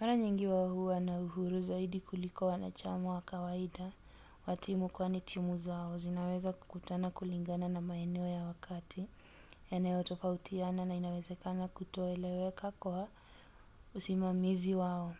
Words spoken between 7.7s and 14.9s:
maeneo ya wakati yanayotofautiana na inaweza kutoeleweka kwa usimamizi